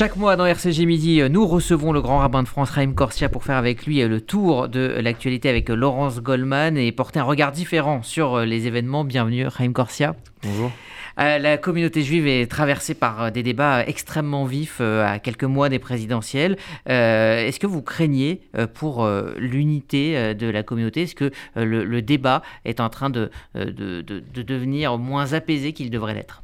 [0.00, 3.44] Chaque mois dans RCG Midi, nous recevons le grand rabbin de France, Raïm Corsia, pour
[3.44, 8.02] faire avec lui le tour de l'actualité avec Laurence Goldman et porter un regard différent
[8.02, 9.04] sur les événements.
[9.04, 10.16] Bienvenue, Raïm Corsia.
[10.42, 10.72] Bonjour.
[11.18, 15.44] Euh, la communauté juive est traversée par euh, des débats extrêmement vifs euh, à quelques
[15.44, 16.56] mois des présidentielles.
[16.86, 18.40] Est-ce que vous craignez
[18.72, 19.06] pour
[19.36, 21.02] l'unité de la communauté?
[21.02, 26.42] Est-ce que le, débat est en train de, de devenir moins apaisé qu'il devrait l'être?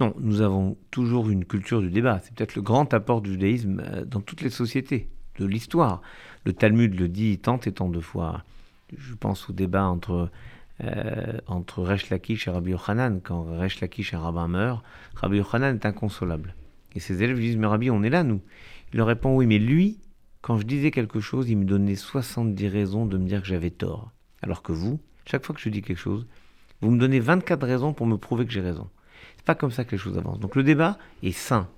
[0.00, 2.20] Non, nous avons toujours une culture du débat.
[2.22, 6.02] C'est peut-être le grand apport du judaïsme euh, dans toutes les sociétés de l'histoire.
[6.44, 8.44] Le Talmud le dit tant et tant de fois.
[8.96, 10.30] Je pense au débat entre,
[10.84, 13.20] euh, entre Resh Lakish et Rabbi Yochanan.
[13.22, 14.84] Quand Resh Lakish et rabbin meurent,
[15.16, 16.54] Rabbi Yochanan est inconsolable.
[16.94, 18.40] Et ses élèves lui disent Mais Rabbi, on est là, nous.
[18.92, 19.98] Il leur répond Oui, mais lui,
[20.42, 23.70] quand je disais quelque chose, il me donnait 70 raisons de me dire que j'avais
[23.70, 24.12] tort.
[24.42, 26.28] Alors que vous, chaque fois que je dis quelque chose,
[26.82, 28.88] vous me donnez 24 raisons pour me prouver que j'ai raison
[29.48, 30.40] pas comme ça que les choses avancent.
[30.40, 31.68] Donc le débat est sain.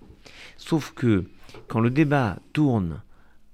[0.56, 1.26] Sauf que
[1.68, 3.00] quand le débat tourne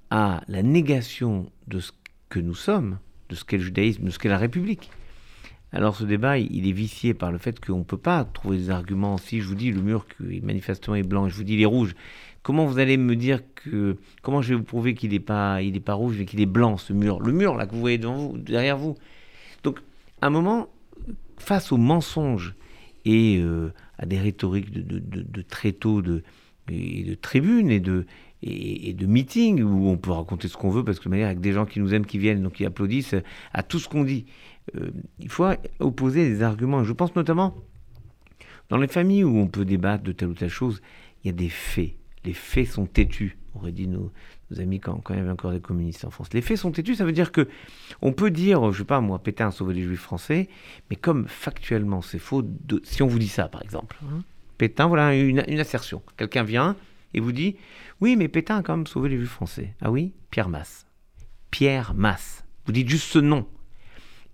[0.09, 1.93] à la négation de ce
[2.31, 4.91] que nous sommes, de ce qu'est le judaïsme, de ce qu'est la République,
[5.71, 8.71] alors ce débat, il est vicié par le fait qu'on ne peut pas trouver des
[8.71, 9.19] arguments.
[9.19, 11.67] Si je vous dis le mur qui manifestement est blanc, je vous dis il est
[11.67, 11.95] rouge,
[12.43, 13.99] comment vous allez me dire que...
[14.23, 16.79] Comment je vais vous prouver qu'il n'est pas, il pas rouge mais qu'il est blanc,
[16.79, 17.21] ce mur?
[17.21, 18.97] Le mur, là, que vous voyez devant vous, derrière vous.
[19.63, 19.81] Donc,
[20.23, 20.69] à un moment,
[21.37, 22.55] face aux mensonges
[23.05, 26.23] et euh, à des rhétoriques de, de, de, tréteaux de,
[26.71, 28.07] et de tribunes et de,
[28.43, 31.41] et, de meetings où on peut raconter ce qu'on veut parce que de manière avec
[31.41, 33.15] des gens qui nous aiment, qui viennent, donc qui applaudissent
[33.53, 34.27] à tout ce qu'on dit.
[34.75, 35.47] Euh, il faut
[35.79, 36.85] opposer des arguments.
[36.85, 37.57] Je pense notamment
[38.69, 40.83] dans les familles où on peut débattre de telle ou telle chose,
[41.23, 41.93] il y a des faits.
[42.25, 44.11] Les faits sont têtus, auraient dit nos,
[44.51, 46.29] nos amis quand, quand il y avait encore des communistes en France.
[46.33, 47.49] Les faits sont têtus, ça veut dire que
[48.03, 50.49] on peut dire, je sais pas moi, Pétain a sauvé les juifs français,
[50.91, 52.45] mais comme factuellement c'est faux,
[52.85, 54.23] si on vous dit ça par exemple, hein,
[54.59, 56.03] Pétain, voilà une, assertion.
[56.17, 56.77] Quelqu'un vient
[57.15, 57.57] et vous dit,
[58.01, 59.75] oui mais Pétain a quand même sauvé les juifs français.
[59.83, 60.13] Ah oui?
[60.31, 60.87] Pierre Masse.
[61.51, 62.45] Pierre Masse.
[62.65, 63.47] Vous dites juste ce nom.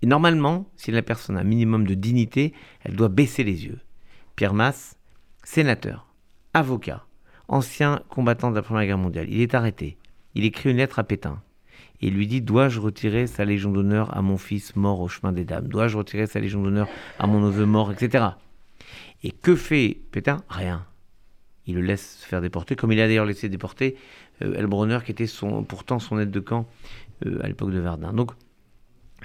[0.01, 3.79] Et normalement, si la personne a un minimum de dignité, elle doit baisser les yeux.
[4.35, 4.97] Pierre Masse,
[5.43, 6.07] sénateur,
[6.53, 7.05] avocat,
[7.47, 9.27] ancien combattant de la Première Guerre mondiale.
[9.29, 9.97] Il est arrêté
[10.35, 11.41] il écrit une lettre à Pétain
[12.01, 15.45] et lui dit Dois-je retirer sa légion d'honneur à mon fils mort au chemin des
[15.45, 15.67] dames?
[15.67, 16.87] Dois-je retirer sa légion d'honneur
[17.19, 18.25] à mon neveu mort etc.
[19.23, 20.43] Et que fait Pétain?
[20.49, 20.85] Rien.
[21.65, 23.95] Il le laisse se faire déporter, comme il a d'ailleurs laissé déporter
[24.41, 25.27] euh, Elbronner, qui était
[25.67, 26.67] pourtant son aide de camp
[27.25, 28.11] euh, à l'époque de Verdun.
[28.11, 28.31] Donc,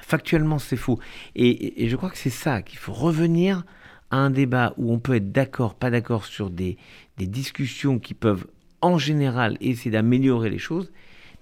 [0.00, 1.00] factuellement, c'est faux.
[1.34, 3.64] Et, je crois que c'est ça qu'il faut revenir
[4.12, 6.76] à un débat où on peut être d'accord, pas d'accord sur des
[7.16, 8.46] discussions qui peuvent
[8.80, 10.92] en général essayer d'améliorer les choses,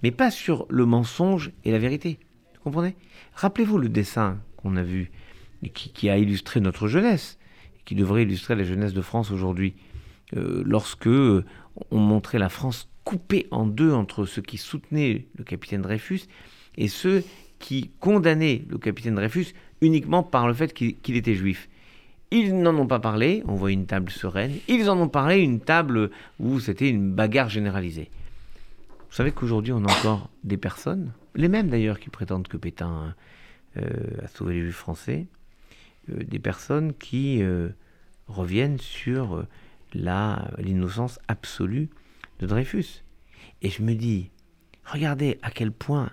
[0.03, 2.19] mais pas sur le mensonge et la vérité.
[2.55, 2.95] Vous comprenez?
[3.33, 5.11] Rappelez-vous le dessin qu'on a vu,
[5.73, 7.37] qui, qui, a illustré notre jeunesse,
[7.85, 9.75] qui devrait illustrer la jeunesse de France aujourd'hui,
[10.35, 11.45] euh, lorsque euh,
[11.91, 16.23] on montrait la France coupée en deux entre ceux qui soutenaient le capitaine Dreyfus
[16.75, 17.23] et ceux
[17.59, 21.69] qui condamnaient le capitaine Dreyfus uniquement par le fait qu'il était juif.
[22.31, 24.53] Ils n'en ont pas parlé, on voit une table sereine.
[24.67, 28.09] Ils en ont parlé, une table où c'était une bagarre généralisée.
[29.09, 33.15] Vous savez qu'aujourd'hui, on a encore des personnes, les mêmes d'ailleurs qui prétendent que Pétain
[33.77, 33.81] euh,
[34.23, 35.27] a sauvé les français,
[36.09, 37.69] euh, des personnes qui euh,
[38.27, 39.45] reviennent sur
[39.93, 41.89] l'innocence absolue
[42.39, 43.03] de Dreyfus.
[43.61, 44.29] Et je me dis,
[44.83, 46.09] regardez à quel point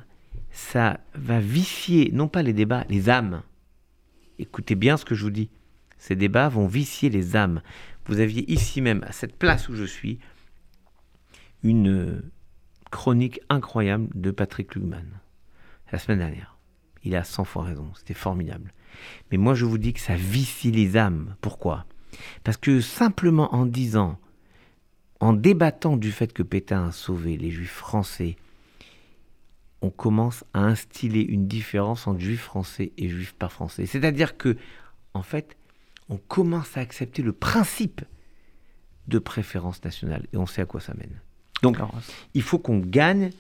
[0.53, 3.43] ça va vicier, non pas les débats, les âmes.
[4.39, 5.51] Écoutez bien ce que je vous dis.
[6.05, 7.63] Ces débats vont vicier les âmes.
[8.05, 10.19] Vous aviez ici même, à cette place où je suis,
[11.63, 12.23] une
[12.91, 15.07] chronique incroyable de Patrick Lugman,
[15.91, 16.59] la semaine dernière.
[17.05, 18.75] Il a 100 fois raison, c'était formidable.
[19.33, 21.37] Mais moi je vous dis que ça vicie les âmes.
[21.41, 21.87] Pourquoi?
[22.43, 24.19] Parce que simplement en disant,
[25.21, 28.37] en débattant du fait que Pétain a sauvé les juifs français,
[29.81, 33.87] on commence à instiller une différence entre juifs français et juifs pas français.
[33.87, 34.59] C'est-à-dire que,
[35.15, 35.57] en fait,
[36.09, 38.03] on commence à accepter le principe
[39.09, 40.27] de préférence nationale.
[40.33, 41.21] Et on sait à quoi ça mène.
[41.63, 41.79] Donc,
[42.35, 43.31] il faut qu'on gagne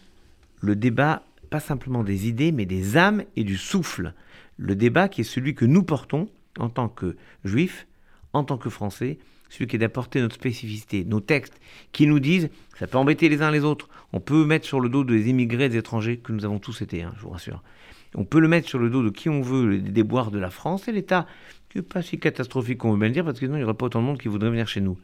[0.61, 4.15] le débat, pas simplement des idées, mais des âmes et du souffle.
[4.57, 6.29] Le débat qui est celui que nous portons
[6.59, 7.87] en tant que juifs,
[8.33, 9.19] en tant que français,
[9.51, 11.61] celui qui est d'apporter notre spécificité, nos textes,
[11.93, 14.89] qui nous disent, ça peut embêter les uns les autres, on peut mettre sur le
[14.89, 17.63] dos des immigrés, des étrangers, que nous avons tous été, hein, je vous rassure.
[18.17, 20.51] On peut le mettre sur le dos de qui on veut, les déboires de la
[20.51, 21.27] France, et l'État
[21.83, 23.87] pas si catastrophique qu'on veut bien le dire, parce que sinon il n'y aurait pas
[23.87, 24.99] autant de monde qui voudrait venir chez nous.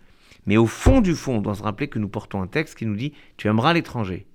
[0.47, 2.87] Mais au fond du fond, on doit se rappeler que nous portons un texte qui
[2.87, 4.27] nous dit Tu aimeras l'étranger,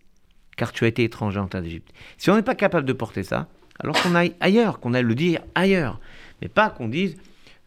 [0.55, 1.93] car tu as été étranger en terre d'Égypte.
[2.17, 3.47] Si on n'est pas capable de porter ça,
[3.79, 5.99] alors qu'on aille ailleurs, qu'on aille le dire ailleurs.
[6.41, 7.17] Mais pas qu'on dise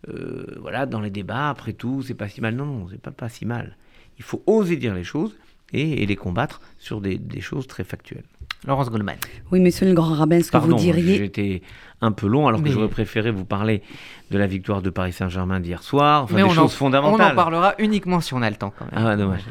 [0.08, 2.54] euh, Voilà, dans les débats, après tout, c'est pas si mal.
[2.54, 3.76] Non, non, c'est pas, pas si mal.
[4.18, 5.36] Il faut oser dire les choses,
[5.72, 8.24] et, les combattre sur des choses très factuelles.
[8.66, 9.16] Laurence Goldman.
[9.52, 11.16] Oui, monsieur le grand rabbin, ce que vous diriez.
[11.16, 11.62] J'étais
[12.00, 13.82] un peu long, alors que j'aurais préféré vous parler
[14.30, 16.24] de la victoire de Paris Saint-Germain d'hier soir.
[16.24, 17.28] Enfin, Mais des on choses fondamentales.
[17.28, 19.06] On en parlera uniquement si on a le temps, quand même.
[19.06, 19.42] Ah, dommage.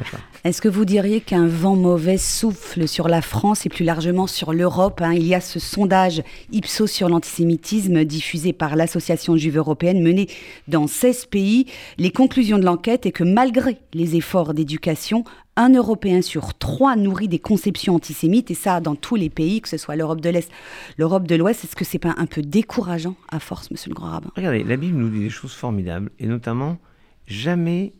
[0.44, 4.54] Est-ce que vous diriez qu'un vent mauvais souffle sur la France et plus largement sur
[4.54, 5.14] l'Europe hein?
[5.14, 6.22] Il y a ce sondage
[6.52, 10.28] Ipsos sur l'antisémitisme diffusé par l'Association juive européenne mené
[10.68, 11.66] dans 16 pays.
[11.98, 15.24] Les conclusions de l'enquête est que malgré les efforts d'éducation,
[15.58, 19.68] un Européen sur trois nourrit des conceptions antisémites, et ça dans tous les pays, que
[19.68, 20.50] ce soit l'Europe de l'Est,
[20.98, 21.66] l'Europe de l'Ouest.
[21.66, 24.32] Est-ce que c'est pas un peu décourageant à force, monsieur le grand rabbin?
[24.36, 26.78] Regardez, la Bible nous dit des choses formidables, et notamment,
[27.26, 27.94] jamais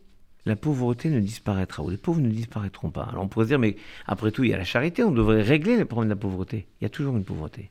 [0.46, 3.02] la pauvreté ne disparaîtra, ou les pauvres ne disparaîtront pas.
[3.02, 3.76] Alors on pourrait se dire, mais
[4.06, 6.66] après tout, il y a la charité, on devrait régler le problème de la pauvreté.
[6.80, 7.70] Il y a toujours une pauvreté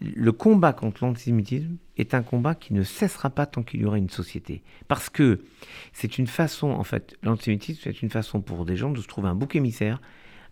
[0.00, 3.98] le combat contre l'antisémitisme est un combat qui ne cessera pas tant qu'il y aura
[3.98, 4.62] une société.
[4.86, 5.40] Parce que
[5.92, 9.28] c'est une façon, en fait, l'antisémitisme, c'est une façon pour des gens de se trouver
[9.28, 10.00] un bouc émissaire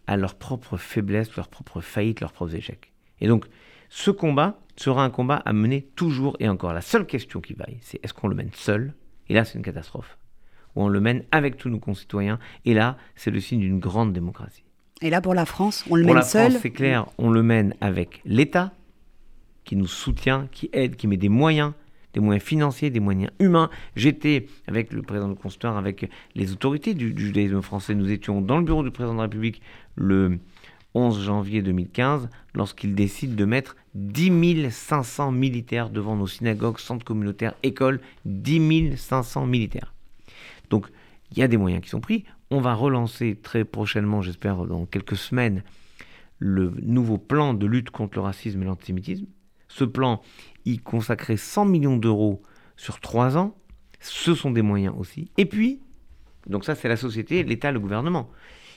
[0.06, 2.92] à leur propre faiblesse, leur propre faillite, leurs propres échecs.
[3.20, 3.46] Et donc,
[3.88, 6.72] ce combat sera un combat à mener toujours et encore.
[6.72, 8.94] La seule question qui vaille, c'est est-ce qu'on le mène seul?
[9.28, 10.18] Et là, c'est une catastrophe.
[10.74, 12.38] Ou on le mène avec tous nos concitoyens.
[12.64, 14.64] Et là, c'est le signe d'une grande démocratie.
[15.02, 18.20] Et là, pour la France, on le mène seul C'est clair, on le mène avec
[18.24, 18.72] l'État,
[19.66, 21.72] qui nous soutient, qui aide, qui met des moyens,
[22.14, 23.68] des moyens financiers, des moyens humains.
[23.94, 27.94] J'étais avec le président du consistoire, avec les autorités du, judaïsme français.
[27.94, 29.60] Nous étions dans le bureau du président de la République
[29.96, 30.38] le
[30.94, 37.54] 11 janvier 2015, lorsqu'il décide de mettre 10 500 militaires devant nos synagogues, centres communautaires,
[37.62, 39.92] écoles, 10 500 militaires.
[40.70, 40.86] Donc,
[41.32, 42.24] il y a des moyens qui sont pris.
[42.50, 45.64] On va relancer très prochainement, j'espère dans quelques semaines,
[46.38, 49.26] le nouveau plan de lutte contre le racisme et l'antisémitisme.
[49.76, 50.22] Ce plan
[50.64, 52.40] y consacrait 100 millions d'euros
[52.78, 53.54] sur trois ans.
[54.00, 55.30] Ce sont des moyens aussi.
[55.36, 55.80] Et puis,
[56.46, 58.30] donc ça c'est la société, l'État, le gouvernement,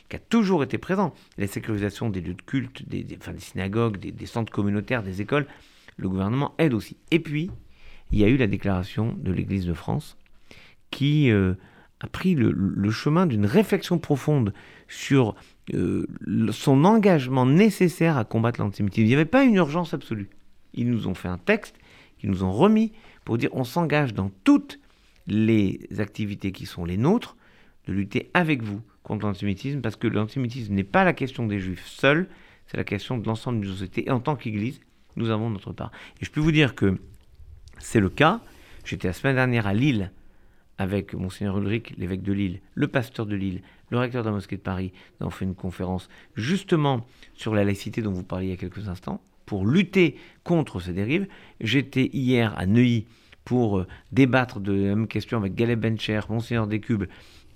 [0.10, 1.14] qui a toujours été présent.
[1.38, 5.48] La sécurisation des lieux de culte, des, des, synagogues, des, centres communautaires, des écoles,
[5.96, 6.98] le gouvernement aide aussi.
[7.12, 7.50] Et puis,
[8.12, 10.18] il y a eu la déclaration de l'Église de France
[10.92, 11.54] qui euh,
[12.02, 14.54] a pris le, chemin d'une réflexion profonde
[14.90, 15.36] sur
[15.74, 16.06] euh,
[16.52, 19.06] son engagement nécessaire à combattre l'antisémitisme.
[19.06, 20.30] Il n'y avait pas une urgence absolue.
[20.74, 21.78] Ils nous ont fait un texte
[22.18, 22.92] qu'ils nous ont remis
[23.26, 24.80] pour dire on s'engage dans toutes
[25.28, 27.38] les activités qui sont les nôtres
[27.88, 31.86] de lutter avec vous contre l'antisémitisme parce que l'antisémitisme n'est pas la question des juifs
[31.86, 32.28] seuls,
[32.68, 34.08] c'est la question de l'ensemble de la société.
[34.08, 34.80] Et en tant qu'Église,
[35.16, 35.92] nous avons notre part.
[36.22, 37.00] Et je peux vous dire que
[37.80, 38.42] c'est le cas.
[38.86, 40.12] J'étais la semaine dernière à Lille
[40.78, 44.56] avec Monseigneur Ulrich, l'évêque de Lille, le pasteur de Lille, le recteur de la mosquée
[44.56, 44.94] de Paris.
[45.20, 48.58] Nous avons fait une conférence justement sur la laïcité dont vous parliez il y a
[48.58, 51.28] quelques instants pour lutter contre ces dérives.
[51.60, 53.08] J'étais hier à Neuilly
[53.46, 57.06] pour euh, débattre de la même question avec Galeb Bencher, Monseigneur Descubes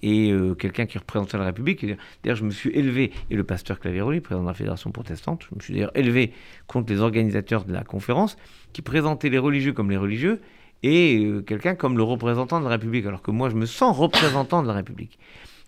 [0.01, 1.85] et euh, quelqu'un qui représentait la République.
[2.23, 5.55] D'ailleurs, je me suis élevé, et le pasteur Claveroli, président de la Fédération protestante, je
[5.55, 6.33] me suis d'ailleurs élevé
[6.65, 8.37] contre les organisateurs de la conférence
[8.73, 10.41] qui présentaient les religieux comme les religieux
[10.81, 13.95] et euh, quelqu'un comme le représentant de la République, alors que moi, je me sens
[13.95, 15.19] représentant de la République.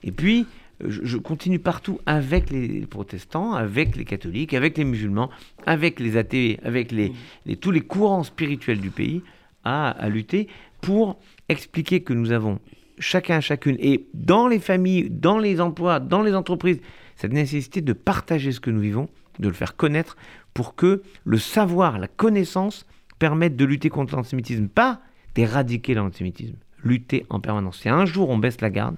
[0.03, 0.47] Et puis,
[0.83, 5.29] je, continue partout avec les protestants, avec les catholiques, avec les musulmans,
[5.65, 7.13] avec les athées, avec les,
[7.59, 9.21] tous les courants spirituels du pays
[9.63, 10.47] à, lutter
[10.81, 11.19] pour
[11.49, 12.59] expliquer que nous avons
[12.99, 16.79] chacun, chacune, et dans les familles, dans les emplois, dans les entreprises,
[17.15, 20.17] cette nécessité de partager ce que nous vivons, de le faire connaître,
[20.53, 22.85] pour que le savoir, la connaissance
[23.19, 25.01] permettent de lutter contre l'antisémitisme, pas
[25.33, 27.79] d'éradiquer l'antisémitisme, lutter en permanence.
[27.79, 28.95] Si un jour on baisse la garde,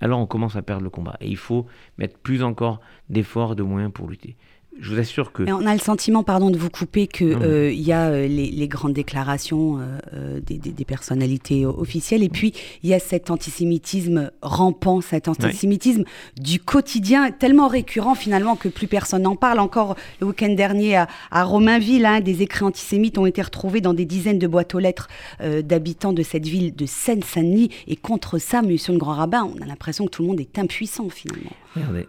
[0.00, 1.16] alors on commence à perdre le combat.
[1.20, 1.66] Et il faut
[1.98, 4.36] mettre plus encore d'efforts de moyens pour lutter
[4.80, 5.42] je vous assure que.
[5.42, 8.68] Mais on a le sentiment, pardon de vous couper, qu'il euh, y a euh, les,
[8.68, 9.78] grandes déclarations
[10.14, 12.52] euh, des, personnalités officielles, et puis
[12.82, 16.04] il y a cet antisémitisme rampant, cet antisémitisme
[16.40, 19.60] du quotidien, tellement récurrent finalement que plus personne n'en parle.
[19.60, 24.04] Encore le week-end dernier à, Romainville, hein, des écrits antisémites ont été retrouvés dans des
[24.04, 25.08] dizaines de boîtes aux lettres
[25.40, 29.66] d'habitants de cette ville de Seine-Saint-Denis, et contre ça, monsieur le grand rabbin, on a
[29.66, 31.52] l'impression que tout le monde est impuissant finalement.
[31.74, 32.06] Regardez,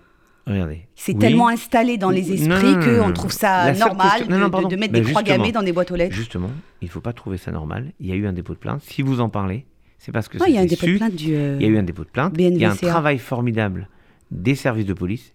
[0.48, 0.88] Regardez.
[0.96, 5.52] C'est tellement installé dans les esprits qu'on trouve ça normal de, mettre des croix gammées
[5.52, 6.16] dans des boîtes aux lettres.
[6.16, 6.52] Justement,
[6.82, 7.92] il ne faut pas trouver ça normal.
[8.00, 8.82] Il y a eu un dépôt de plainte.
[8.84, 9.66] Si vous en parlez,
[9.98, 11.34] c'est parce que il y a un dépôt de plainte du.
[11.34, 12.34] il y a eu un dépôt de plainte.
[12.38, 13.90] Il y a un travail formidable
[14.32, 15.34] des services de police,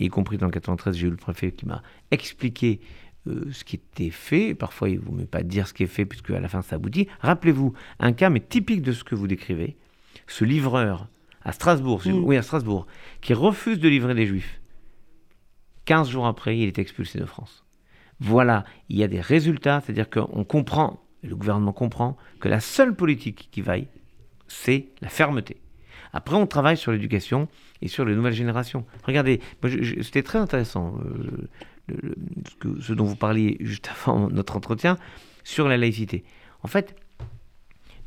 [0.00, 2.80] y compris dans le 93, j'ai eu le préfet qui m'a expliqué
[3.26, 4.54] euh, ce qui était fait.
[4.54, 6.62] Parfois, il ne vous met pas dire ce qui est fait, puisque à la fin,
[6.62, 7.08] ça aboutit.
[7.20, 9.76] Rappelez-vous, un cas, mais typique de ce que vous décrivez,
[10.26, 11.08] ce livreur
[11.44, 12.24] à Strasbourg, mm.
[12.24, 12.86] oui, à Strasbourg,
[13.20, 14.60] qui refuse de livrer les juifs.
[15.84, 17.64] 15 jours après, il est expulsé de France.
[18.20, 22.94] Voilà, il y a des résultats, c'est-à-dire qu'on comprend, le gouvernement comprend, que la seule
[22.94, 23.88] politique qui vaille,
[24.48, 25.56] c'est la fermeté.
[26.12, 27.48] Après, on travaille sur l'éducation
[27.80, 28.84] et sur les nouvelles générations.
[29.04, 29.40] Regardez,
[30.02, 30.98] c'était très intéressant
[32.80, 34.98] ce, dont vous parliez juste avant notre entretien
[35.44, 36.24] sur la laïcité.
[36.62, 36.96] En fait,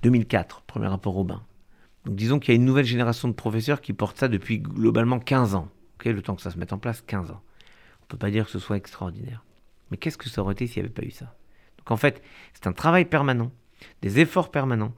[0.03, 1.41] 2004, premier rapport Robin.
[2.05, 5.19] Donc disons qu'il y a une nouvelle génération de professeurs qui portent ça depuis globalement
[5.19, 5.69] 15 ans.
[6.03, 7.41] le temps que ça se mette en place, 15 ans.
[8.01, 9.43] On ne peut pas dire que ce soit extraordinaire.
[9.89, 11.35] Mais qu'est-ce que ça aurait été s'il n'y avait pas eu ça?
[11.77, 12.21] Donc en fait,
[12.53, 13.51] c'est un travail permanent,
[14.01, 14.93] des efforts permanents.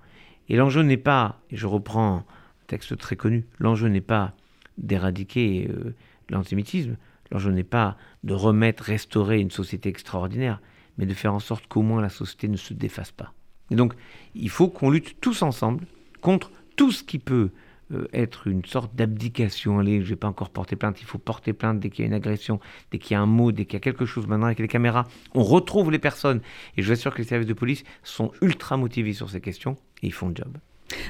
[0.50, 2.26] Et l'enjeu n'est pas, et je reprends un
[2.68, 4.34] texte très connu, l'enjeu n'est pas
[4.78, 5.96] d'éradiquer euh,
[6.30, 6.98] l'antisémitisme,
[7.32, 10.62] l'enjeu n'est pas de remettre, restaurer une société extraordinaire,
[10.98, 13.34] mais de faire en sorte qu'au moins la société ne se défasse pas.
[13.72, 13.94] Et donc,
[14.36, 15.86] il faut qu'on lutte tous ensemble
[16.22, 17.50] contre tout ce qui peut
[17.94, 19.80] euh, être une sorte d'abdication.
[19.80, 22.08] Allez, je vais pas encore porter plainte, il faut porter plainte dès qu'il y a
[22.08, 22.60] une agression,
[22.92, 24.28] dès qu'il y a un mot, dès qu'il y a quelque chose.
[24.28, 26.42] Maintenant, avec les caméras, on retrouve les personnes.
[26.78, 29.78] Et je vous assure que les services de police sont ultra motivés sur ces questions
[30.02, 30.58] et ils font le job.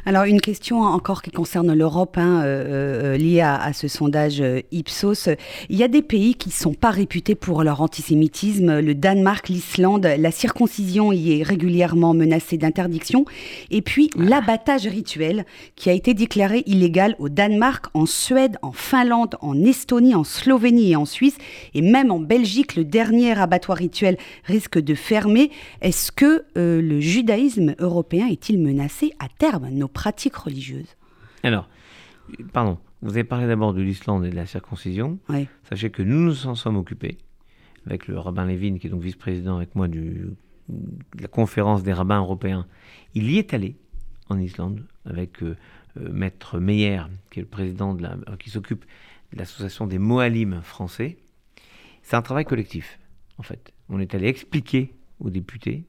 [0.06, 4.62] Alors une question encore qui concerne l'Europe, hein, euh, euh, liée à, ce sondage euh,
[4.72, 5.30] Ipsos.
[5.70, 8.80] Il y a des pays qui ne sont pas réputés pour leur antisémitisme.
[8.80, 13.26] Le Danemark, l'Islande, la circoncision y est régulièrement menacée d'interdiction.
[13.72, 19.36] Et puis l'abattage rituel qui a été déclaré illégal au Danemark, en Suède, en Finlande,
[19.42, 21.38] en Estonie, en Slovénie et en Suisse.
[21.74, 25.50] Et même en Belgique, le dernier abattoir rituel risque de fermer.
[25.82, 29.63] Est-ce que le judaïsme européen est-il menacé à terme?
[29.72, 30.96] Nos pratiques religieuses.
[31.44, 31.70] Alors,
[32.52, 35.20] pardon, vous avez parlé d'abord de l'Islande et de la circoncision.
[35.70, 37.18] Sachez que nous nous en sommes occupés,
[37.86, 40.28] avec le rabbin Levin, qui est donc vice-président avec moi du,
[40.70, 42.66] de la conférence des rabbins européens.
[43.14, 43.76] Il y est allé
[44.30, 45.58] en Islande avec euh,
[45.98, 48.86] euh, Maître Meyer, qui est le président de la, euh, qui s'occupe
[49.34, 51.18] de l'association des Moalim français.
[52.02, 53.00] C'est un travail collectif,
[53.38, 53.74] en fait.
[53.90, 55.86] On est allé expliquer aux députés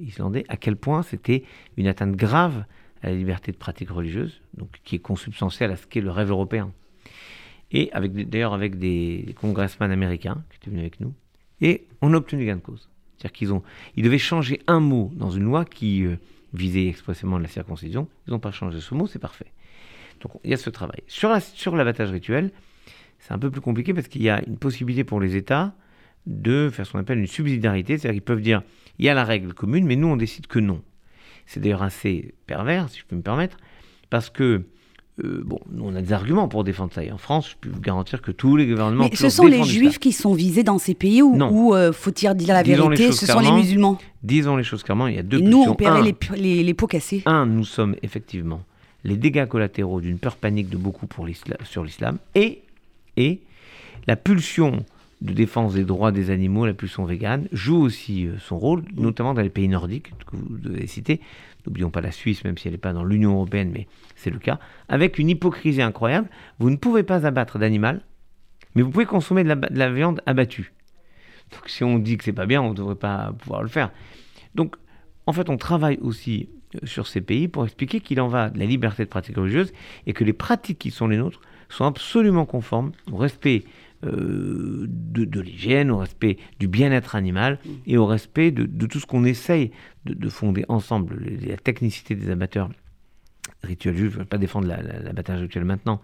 [0.00, 1.44] islandais, à quel point c'était
[1.76, 2.64] une atteinte grave
[3.02, 6.30] à la liberté de pratique religieuse, donc qui est consubstantielle à ce qu'est le rêve
[6.30, 6.72] européen.
[7.70, 11.14] Et avec d'ailleurs avec des congressmen américains qui étaient venus avec nous,
[11.60, 12.88] et on a obtenu gain de cause.
[13.16, 13.62] C'est-à-dire qu'ils ont,
[13.96, 16.16] ils devaient changer un mot dans une loi qui euh,
[16.54, 18.08] visait expressément la circoncision.
[18.26, 19.52] Ils n'ont pas changé ce mot, c'est parfait.
[20.20, 21.02] Donc il y a ce travail.
[21.06, 22.52] Sur, sur l'abattage rituel,
[23.18, 25.74] c'est un peu plus compliqué parce qu'il y a une possibilité pour les États
[26.26, 28.62] de faire ce qu'on appelle une subsidiarité, c'est-à-dire qu'ils peuvent dire
[28.98, 30.82] il y a la règle commune, mais nous, on décide que non.
[31.46, 33.56] C'est d'ailleurs assez pervers, si je peux me permettre,
[34.10, 34.64] parce que
[35.24, 37.02] euh, bon, nous, on a des arguments pour défendre ça.
[37.02, 39.08] Et en France, je peux vous garantir que tous les gouvernements.
[39.10, 42.54] Mais ce sont les juifs qui sont visés dans ces pays où, euh, faut-il dire
[42.54, 45.42] la vérité, ce sont les musulmans Disons les choses clairement, il y a deux Et
[45.42, 46.02] nous, on paierait
[46.36, 47.22] les, les, pots cassés.
[47.26, 48.62] Un, nous sommes effectivement
[49.04, 51.26] les dégâts collatéraux d'une peur panique de beaucoup pour
[51.62, 52.62] sur l'islam et,
[53.16, 53.40] et
[54.06, 54.84] la pulsion
[55.20, 59.34] de défense des droits des animaux, la pulsion végane, joue aussi euh, son rôle, notamment
[59.34, 61.20] dans les pays nordiques que vous avez cités.
[61.66, 64.38] N'oublions pas la Suisse, même si elle n'est pas dans l'Union européenne, mais c'est le
[64.38, 64.58] cas.
[64.88, 68.02] Avec une hypocrisie incroyable, vous ne pouvez pas abattre d'animal,
[68.74, 70.72] mais vous pouvez consommer de la, viande abattue.
[71.52, 73.90] Donc si on dit que c'est pas bien, on ne devrait pas pouvoir le faire.
[74.54, 74.76] Donc
[75.26, 78.58] en fait, on travaille aussi euh, sur ces pays pour expliquer qu'il en va de
[78.58, 79.72] la liberté de pratique religieuse
[80.06, 83.64] et que les pratiques qui sont les nôtres sont absolument conformes au respect
[84.04, 89.24] euh, de, l'hygiène, au respect du bien-être animal et au respect de, tout ce qu'on
[89.24, 89.72] essaye
[90.04, 92.70] de, fonder ensemble, la technicité des abatteurs
[93.64, 96.00] rituels Je ne vais pas défendre l'abattage rituel maintenant,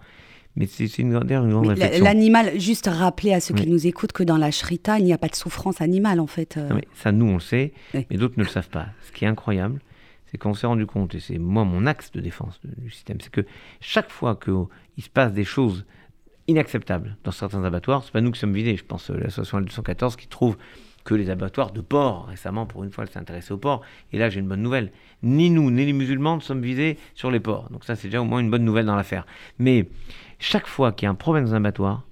[0.57, 2.03] mais c'est une, grande, une réflexion.
[2.03, 5.17] L'animal, juste rappeler à ceux qui nous écoutent que dans la shrita, il n'y a
[5.17, 6.57] pas de souffrance animale en fait.
[6.57, 6.79] Euh.
[6.95, 8.87] ça, nous, on le sait, mais d'autres ne le savent pas.
[9.07, 9.79] Ce qui est incroyable,
[10.25, 13.31] c'est qu'on s'est rendu compte, et c'est moi mon axe de défense du système, c'est
[13.31, 13.45] que
[13.79, 15.85] chaque fois qu'il se passe des choses
[16.47, 18.03] inacceptable dans certains abattoirs.
[18.03, 18.75] C'est pas nous qui sommes vidés.
[18.75, 20.57] Je pense l'association L214 qui trouve
[21.03, 23.81] que les abattoirs de porc, récemment, pour une fois, elle s'est intéressée aux porcs.
[24.11, 24.91] Et là, j'ai une bonne nouvelle.
[25.21, 27.69] Ni nous, ni les musulmans ne sommes visés sur les porcs.
[27.69, 29.25] Donc ça, c'est déjà au moins une bonne nouvelle dans l'affaire.
[29.59, 29.87] Mais
[30.39, 32.03] chaque fois qu'il y a un problème dans un abattoir,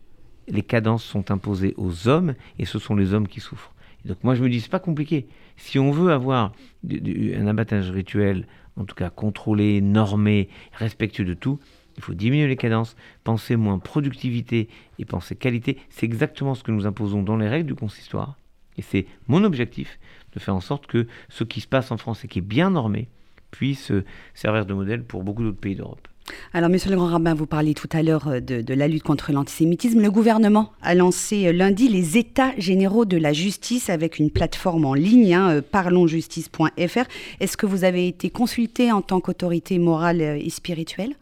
[0.48, 3.74] les cadences sont imposées aux hommes et ce sont les hommes qui souffrent.
[4.06, 5.28] donc moi, je me dis, c'est pas compliqué.
[5.58, 6.52] Si on veut avoir
[6.88, 8.48] un abattage rituel,
[8.78, 11.60] en tout cas contrôlé, normé, respectueux de tout,
[11.98, 14.70] il faut diminuer les cadences, penser moins productivité
[15.00, 15.78] et penser qualité.
[15.90, 18.38] C'est exactement ce que nous imposons dans les règles du consistoire.
[18.78, 20.00] Et c'est mon objectif
[20.34, 22.72] de faire en sorte que ce qui se passe en France et qui est bien
[22.72, 23.08] normé
[23.52, 23.92] puisse
[24.34, 26.08] servir de modèle pour beaucoup d'autres pays d'Europe.
[26.54, 29.32] Alors, monsieur le grand rabbin, vous parliez tout à l'heure euh, de, la lutte contre
[29.32, 30.02] l'antisémitisme.
[30.02, 34.86] Le gouvernement a lancé euh, lundi les États généraux de la justice avec une plateforme
[34.86, 37.06] en ligne, hein, euh, parlonsjustice.fr.
[37.40, 41.16] Est-ce que vous avez été consulté en tant qu'autorité morale et spirituelle?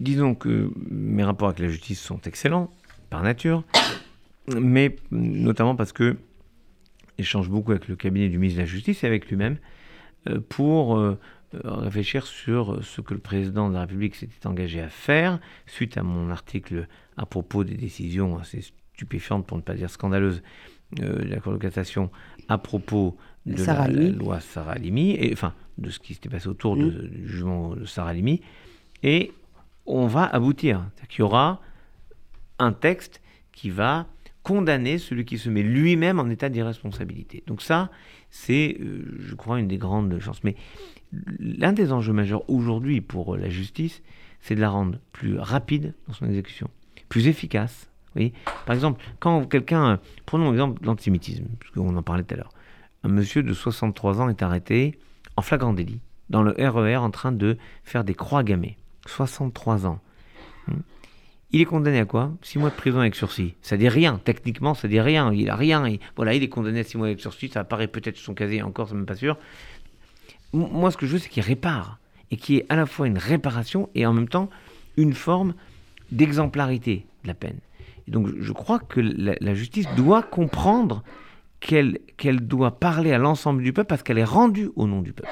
[0.00, 2.70] Disons que mes rapports avec la justice sont excellents,
[3.10, 3.64] par nature,
[4.48, 6.16] mais notamment parce que
[7.18, 9.56] j'échange beaucoup avec le cabinet du ministre de la Justice et avec lui-même
[10.28, 11.18] euh, pour euh,
[11.52, 16.02] réfléchir sur ce que le président de la République s'était engagé à faire suite à
[16.02, 16.86] mon article
[17.16, 18.60] à propos des décisions assez
[18.94, 20.42] stupéfiantes, pour ne pas dire scandaleuses,
[20.92, 22.10] de la Cour de cassation
[22.48, 26.76] à propos de la, loi Sarah Halimi, et, enfin de ce qui s'était passé autour
[26.76, 26.90] mm.
[27.08, 28.40] du jugement de Sarah Halimi,
[29.02, 29.32] et
[29.88, 30.84] on va aboutir.
[31.12, 31.60] Il y aura
[32.58, 33.20] un texte
[33.52, 34.06] qui va
[34.42, 37.42] condamner celui qui se met lui-même en état d'irresponsabilité.
[37.46, 37.90] Donc ça,
[38.30, 40.42] c'est, euh, je crois, une des grandes chances.
[40.44, 40.54] Mais
[41.38, 44.02] l'un des enjeux majeurs aujourd'hui pour la justice,
[44.40, 46.70] c'est de la rendre plus rapide dans son exécution,
[47.08, 47.90] plus efficace.
[48.16, 48.32] Oui.
[48.64, 52.52] Par exemple, quand quelqu'un, prenons l'exemple de l'antisémitisme, puisqu'on en parlait tout à l'heure,
[53.04, 54.98] un monsieur de 63 ans est arrêté
[55.36, 58.76] en flagrant délit dans le RER e en train de faire des croix gammées.
[59.08, 60.00] 63 ans.
[60.66, 60.80] Hmm.
[61.50, 62.32] Il est condamné à quoi?
[62.42, 63.54] 6 mois de prison avec sursis.
[63.62, 65.32] Ça dit rien, techniquement, ça dit rien.
[65.32, 65.84] Il a rien.
[66.16, 67.48] voilà, il est condamné à 6 mois avec sursis.
[67.48, 69.38] Ça apparaît peut-être son casier encore, c'est même pas sûr.
[70.52, 71.98] Moi, ce que je veux, c'est qu'il répare.
[72.30, 74.50] Et qu'il y ait à la fois une réparation et en même temps
[74.98, 75.54] une forme
[76.12, 77.58] d'exemplarité de la peine.
[78.06, 81.02] Et donc, je crois que la, justice doit comprendre
[81.60, 81.98] qu'elle
[82.40, 85.30] doit parler à l'ensemble du peuple parce qu'elle est rendue au nom du peuple.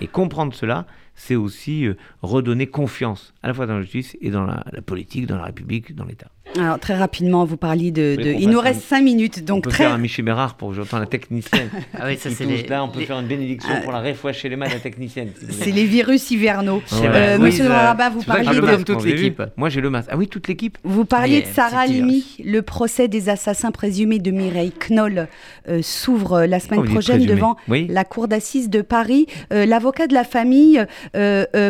[0.00, 0.86] Et comprendre cela,
[1.18, 5.26] c'est aussi euh, redonner confiance à la fois dans la justice et dans la, politique,
[5.26, 6.30] dans la République, dans l'État.
[6.56, 8.16] Alors très rapidement, vous parliez de...
[8.38, 9.84] Il nous reste cinq minutes, donc on peut très...
[9.84, 11.68] faire un Michel Bérard pour j'entends la technicienne.
[11.94, 12.62] ah oui, ça c'est les...
[12.66, 14.02] Là, on peut faire une bénédiction pour la
[14.32, 15.30] chez les mains de la technicienne.
[15.50, 16.82] c'est les virus hivernaux.
[17.02, 18.82] Euh, monsieur oui, Rabat, vous parliez de...
[18.82, 19.42] toute l'équipe.
[19.56, 20.08] Moi j'ai le masque.
[20.10, 20.78] Ah oui, toute l'équipe.
[20.82, 22.36] Vous parliez de Sarah Halimi.
[22.44, 25.28] Le procès des assassins présumés de Mireille Knoll
[25.68, 29.26] euh, s'ouvre la semaine prochaine devant la cour d'assises de Paris.
[29.50, 30.84] L'avocat de la famille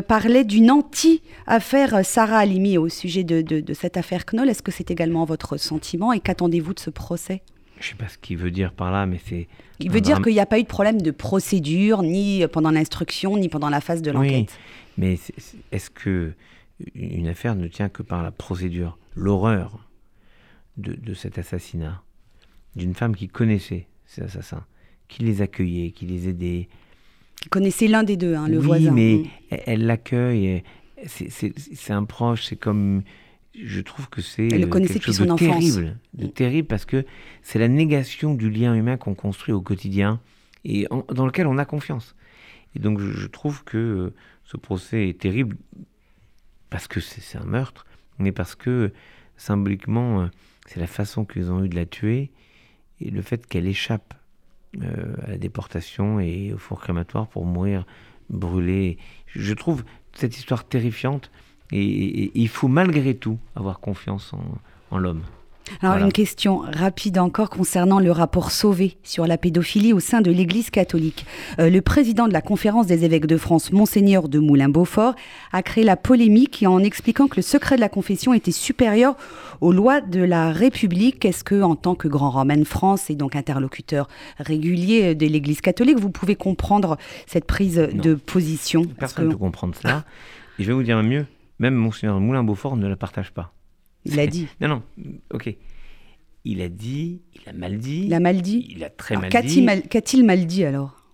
[0.07, 4.49] parlait d'une anti-affaire Sarah Halimi au sujet de, de cette affaire Knoll.
[4.49, 7.41] Est-ce que c'est également votre sentiment et qu'attendez-vous de ce procès?
[7.81, 9.49] Je ne sais pas ce qu'il veut dire par là, mais c'est...
[9.81, 13.39] Il veut dire qu'il n'y a pas eu de problème de procédure, ni pendant l'instruction,
[13.39, 14.51] ni pendant la phase de l'enquête.
[14.51, 15.19] Oui, mais
[15.73, 16.33] est-ce que
[16.95, 19.89] une affaire ne tient que par la procédure L'horreur
[20.77, 22.03] de, de cet assassinat?
[22.77, 24.65] D'une femme qui connaissait ces assassins,
[25.07, 26.69] qui les accueillait, qui les aidait.
[27.41, 28.91] Qui connaissait l'un des deux, hein, le oui, voisin.
[28.91, 29.57] mais mm.
[29.67, 30.63] elle l'accueille,
[31.07, 33.03] c'est un proche, c'est comme
[33.65, 36.33] je trouve que c'est euh, quelque chose de terrible, de mm.
[36.33, 37.05] terrible parce que
[37.43, 40.21] c'est la négation du lien humain qu'on construit au quotidien
[40.65, 42.15] et dans lequel on a confiance.
[42.75, 45.57] Et donc je, trouve que euh, ce procès est terrible
[46.71, 47.87] parce que c'est un meurtre,
[48.19, 48.93] mais parce que
[49.37, 50.27] symboliquement, euh,
[50.67, 52.31] c'est la façon qu'ils ont eu de la tuer
[53.01, 54.15] et le fait qu'elle échappe
[54.83, 57.87] à la déportation et au four crématoire pour mourir
[58.29, 58.99] brûlée.
[59.27, 61.31] Je trouve cette histoire terrifiante
[61.73, 64.33] et, il faut malgré tout avoir confiance
[64.91, 65.23] en, l'homme.
[65.83, 70.31] Alors une question rapide encore concernant le rapport Sauvé sur la pédophilie au sein de
[70.31, 71.27] l'Église catholique.
[71.59, 75.15] Euh, le président de la conférence des évêques de France, monseigneur de Moulin-Beaufort,
[75.53, 79.15] a créé la polémique en expliquant que le secret de la confession était supérieur
[79.61, 81.27] aux lois de la République.
[81.27, 85.61] Est-ce que, en tant que grand romain de France et donc interlocuteur régulier de l'Église
[85.61, 88.87] catholique, vous pouvez comprendre cette prise de position?
[88.99, 90.07] Personne ne peut comprendre cela.
[90.59, 91.27] Et je vais vous dire mieux.
[91.59, 93.53] Même Monseigneur Moulin-Beaufort ne la partage pas.
[94.05, 94.49] Il a dit.
[94.61, 94.83] Non, non,
[95.33, 95.55] ok.
[96.45, 98.05] Il a dit, il a mal dit.
[98.07, 99.67] Il a mal dit Il a très mal dit.
[99.91, 101.05] Qu'a-t-il mal dit alors?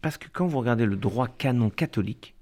[0.00, 2.34] Parce que quand vous regardez le droit canon catholique,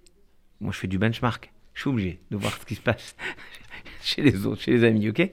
[0.61, 3.14] moi je fais du benchmark, je suis obligé de voir ce qui se passe
[4.03, 5.31] chez les autres, chez les amis, ok?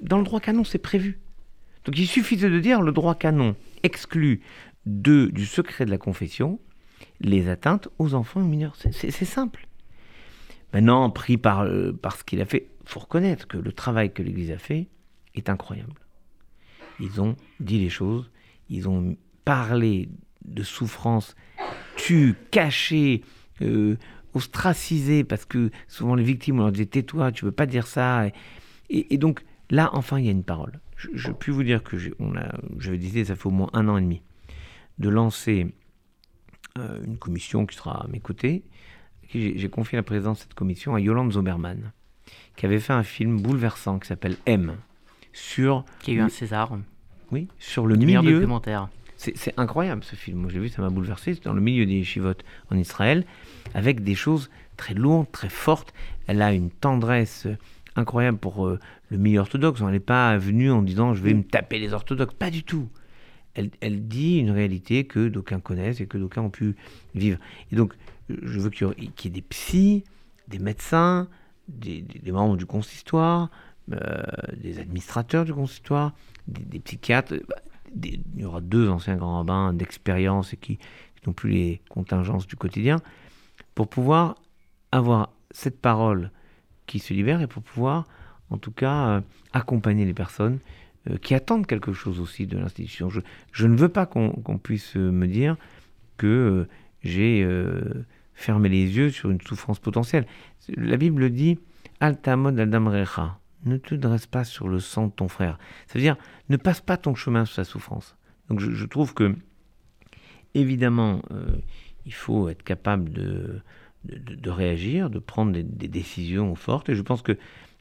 [0.00, 1.18] Dans le droit canon, c'est prévu.
[1.84, 4.40] Donc il suffisait de dire le droit canon exclut
[4.86, 6.60] de, du secret de la confession
[7.20, 8.76] les atteintes aux enfants mineurs.
[8.90, 9.67] C'est simple.
[10.72, 14.12] Maintenant, pris par, euh, par ce qu'il a fait, il faut reconnaître que le travail
[14.12, 14.88] que l'Église a fait
[15.34, 15.94] est incroyable.
[17.00, 18.30] Ils ont dit les choses,
[18.68, 20.08] ils ont parlé
[20.44, 21.36] de souffrance
[21.96, 23.22] tues, cachées,
[23.62, 23.96] euh,
[24.34, 27.86] ostracisées, parce que souvent les victimes, on leur disait tais-toi, tu ne peux pas dire
[27.86, 28.26] ça.
[28.90, 30.80] Et, donc là, enfin, il y a une parole.
[30.96, 31.96] Je, puis vous dire que
[32.78, 34.22] j'avais décidé, ça fait au moins un an et demi,
[34.98, 35.68] de lancer
[36.78, 38.64] euh, une commission qui sera à mes côtés,
[39.34, 41.92] j'ai confié la présidence de cette commission à Yolande Zoberman,
[42.56, 44.76] qui avait fait un film bouleversant qui s'appelle M.
[45.32, 46.76] Sur qui a eu un César.
[47.30, 48.22] Oui, sur le milieu.
[48.22, 48.88] documentaire.
[49.16, 50.38] C'est incroyable ce film.
[50.38, 51.34] Moi j'ai vu, ça m'a bouleversé.
[51.34, 53.26] C'est dans le milieu des chivotes en Israël,
[53.74, 55.92] avec des choses très lourdes, très fortes.
[56.28, 57.48] Elle a une tendresse
[57.96, 58.78] incroyable pour euh,
[59.10, 59.80] le milieu orthodoxe.
[59.80, 62.34] Elle n'est pas venue en disant je vais me taper les orthodoxes.
[62.34, 62.88] Pas du tout.
[63.54, 66.76] Elle, elle dit une réalité que d'aucuns connaissent et que d'aucuns ont pu
[67.16, 67.38] vivre.
[67.72, 67.94] Et donc
[68.28, 70.04] je veux qu'il y, ait des psys,
[70.48, 71.28] des médecins,
[71.68, 73.50] des, membres du consistoire,
[73.92, 74.22] euh,
[74.56, 76.14] des administrateurs du consistoire,
[76.46, 77.34] des, psychiatres.
[77.48, 77.56] Bah,
[78.02, 80.78] il y aura deux anciens grands rabbins d'expérience et qui
[81.26, 82.96] non plus les contingences du quotidien,
[83.74, 84.36] pour pouvoir
[84.92, 86.30] avoir cette parole
[86.86, 88.06] qui se libère et pour pouvoir,
[88.50, 89.20] en tout cas, euh,
[89.52, 90.58] accompagner les personnes
[91.10, 93.10] euh, qui attendent quelque chose aussi de l'institution.
[93.10, 95.56] Je, ne veux pas qu'on puisse me dire
[96.16, 96.66] que
[97.04, 98.04] euh,
[98.38, 100.24] fermé les yeux sur une souffrance potentielle.
[100.68, 101.58] La Bible dit
[102.00, 105.58] Altamod Recha ne te dresse pas sur le sang de ton frère.
[105.88, 106.16] Ça veut dire,
[106.48, 108.16] ne passe pas ton chemin sur sa souffrance.
[108.48, 109.34] Donc je, trouve que,
[110.54, 111.56] évidemment, euh,
[112.06, 113.60] il faut être capable de,
[114.04, 116.88] de, réagir, de prendre des, décisions fortes.
[116.88, 117.36] Et je pense que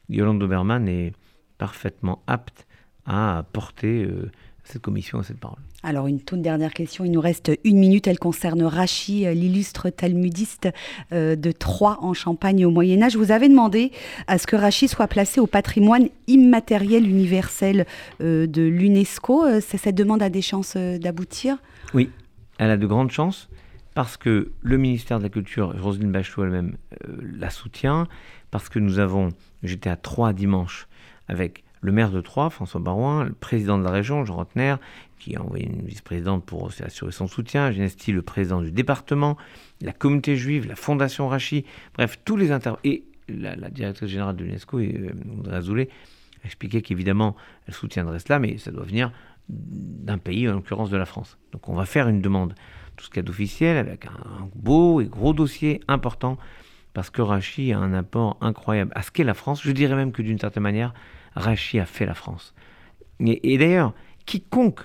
[0.10, 1.14] Yolande Doberman est
[1.60, 2.68] parfaitement apte
[3.06, 4.32] à porter euh,
[4.68, 5.60] cette commission à cette parole.
[5.84, 9.90] Alors une toute dernière question, il nous reste une minute, elle concerne Rachi, euh, l'illustre
[9.90, 10.70] talmudiste
[11.12, 13.16] euh, de Troyes en Champagne au Moyen Âge.
[13.16, 13.92] Vous avez demandé
[14.28, 17.86] à ce que Rachi soit placé au patrimoine immatériel universel
[18.22, 19.62] euh, de l'UNESCO.
[19.62, 21.58] Cette demande a des chances d'aboutir?
[21.94, 22.10] Oui,
[22.58, 23.50] elle a de grandes chances
[23.94, 26.78] parce que le ministère de la Culture, Roselyne Bachelot elle-même,
[27.40, 28.08] la soutient,
[28.52, 29.30] parce que nous avons,
[29.64, 30.88] j'étais à Troyes dimanche
[31.28, 34.76] avec le maire de Troyes, François Barouin, le président de la région, Jean Rotner,
[35.20, 39.38] qui a envoyé une vice-présidente pour assurer son soutien, Genesti, le président du département,
[39.82, 42.74] la communauté juive, la fondation Rachi, bref, tous les inter...
[42.84, 45.90] Et la, directrice générale de l'UNESCO, euh, André Azoulay,
[46.44, 47.36] a expliqué qu'évidemment,
[47.68, 49.12] elle soutiendrait cela, mais ça doit venir
[49.50, 51.38] d'un pays, en l'occurrence de la France.
[51.52, 52.54] Donc on va faire une demande,
[52.96, 56.38] tout ce qu'il y a d'officiel, avec un beau et gros dossier important,
[56.94, 59.62] parce que Rachi a un apport incroyable à ce qu'est la France.
[59.64, 60.94] Je dirais même que d'une certaine manière,
[61.36, 62.54] Rachi a fait la France.
[63.20, 63.94] Et, d'ailleurs,
[64.26, 64.82] quiconque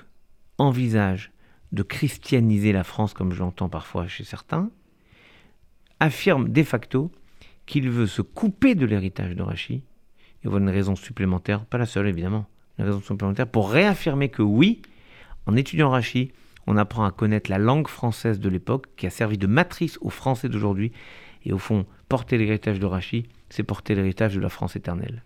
[0.59, 1.33] envisage
[1.73, 4.71] de christianiser la France, comme je l'entends parfois chez certains,
[6.01, 7.11] affirme de facto
[7.67, 9.83] qu'il veut se couper de l'héritage de Rachi.
[10.45, 12.47] Il voit une raison supplémentaire, pas la seule évidemment,
[12.79, 14.83] une raison supplémentaire pour réaffirmer que oui,
[15.47, 16.33] en étudiant Rachi,
[16.67, 20.11] on apprend à connaître la langue française de l'époque qui a servi de matrice aux
[20.11, 20.93] Français d'aujourd'hui.
[21.45, 25.25] Et au fond, porter l'héritage de Rachi, c'est porter l'héritage de la France éternelle.